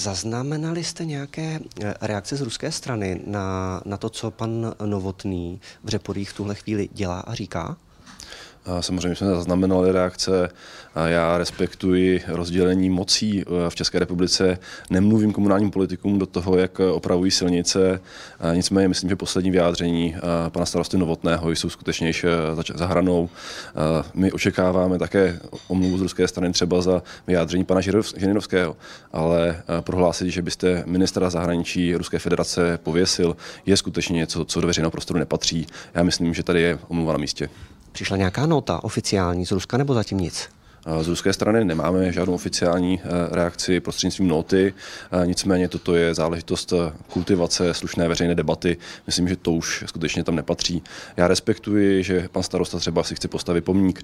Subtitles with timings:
[0.00, 5.88] Zaznamenali jste nějaké eh, reakce z ruské strany na, na to, co pan Novotný v
[5.88, 7.76] Řeporích v tuhle chvíli dělá a říká?
[8.80, 10.48] Samozřejmě jsme zaznamenali reakce.
[11.06, 14.58] Já respektuji rozdělení mocí v České republice.
[14.90, 18.00] Nemluvím komunálním politikům do toho, jak opravují silnice.
[18.54, 20.16] Nicméně myslím, že poslední vyjádření
[20.48, 22.26] pana starosty Novotného jsou skutečně již
[22.74, 23.28] za hranou.
[24.14, 27.80] My očekáváme také omluvu z ruské strany třeba za vyjádření pana
[28.16, 28.76] Žirinovského,
[29.12, 34.90] ale prohlásit, že byste ministra zahraničí Ruské federace pověsil, je skutečně něco, co do veřejného
[34.90, 35.66] prostoru nepatří.
[35.94, 37.48] Já myslím, že tady je omluva na místě.
[37.92, 40.48] Přišla nějaká nota oficiální z Ruska nebo zatím nic?
[41.00, 44.74] Z ruské strany nemáme žádnou oficiální eh, reakci prostřednictvím noty,
[45.22, 48.76] eh, nicméně toto je záležitost eh, kultivace slušné veřejné debaty.
[49.06, 50.82] Myslím, že to už skutečně tam nepatří.
[51.16, 54.02] Já respektuji, že pan starosta třeba si chce postavit pomník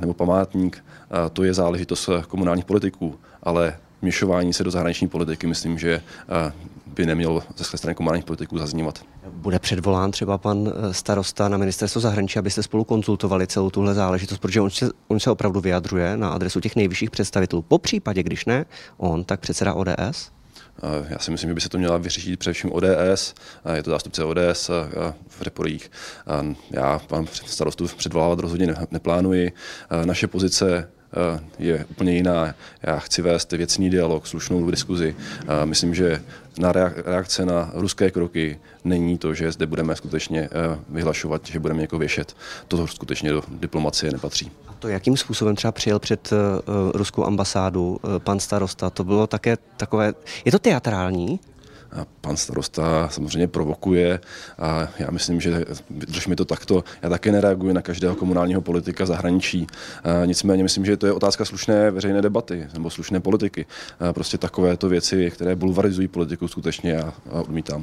[0.00, 0.84] nebo památník.
[1.32, 6.02] To je záležitost komunálních politiků, ale měšování se do zahraniční politiky, myslím, že
[6.94, 9.04] by nemělo ze strany komunálních politiků zaznívat.
[9.28, 14.38] Bude předvolán třeba pan eh, starosta na ministerstvo zahraničí, abyste spolu konzultovali celou tuhle záležitost,
[14.38, 17.62] protože on se, on se opravdu vyjadřuje na adresu těch nejvyšších představitelů.
[17.62, 18.64] Po případě, když ne
[18.96, 20.30] on, tak předseda ODS?
[21.08, 23.34] Já si myslím, že by se to měla vyřešit především ODS,
[23.74, 24.70] je to zástupce ODS
[25.28, 25.90] v reporích.
[26.70, 29.52] Já pan starostu předvolávat rozhodně neplánuji.
[30.04, 31.03] Naše pozice Eh,
[31.58, 32.54] je úplně jiná.
[32.82, 35.16] Já chci vést věcný dialog, slušnou diskuzi.
[35.64, 36.22] Myslím, že
[36.58, 41.80] na reakce na ruské kroky není to, že zde budeme skutečně eh, vyhlašovat, že budeme
[41.80, 42.36] někoho věšet.
[42.68, 44.50] To skutečně do diplomacie nepatří.
[44.68, 46.30] A to jakým způsobem třeba přijel před
[46.94, 48.90] ruskou ambasádu pan starosta?
[48.90, 51.40] To bylo také takové, je to teatrální?
[52.20, 54.20] Pan starosta samozřejmě provokuje
[54.58, 59.06] a já myslím, že když mi to takto, já také nereaguji na každého komunálního politika
[59.06, 59.66] zahraničí.
[60.24, 63.66] Nicméně myslím, že to je otázka slušné veřejné debaty nebo slušné politiky.
[64.12, 67.82] Prostě takovéto věci, které bulvarizují politiku, skutečně já odmítám.